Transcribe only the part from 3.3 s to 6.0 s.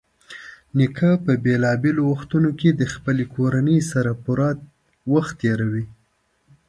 کورنۍ سره پوره وخت تېروي.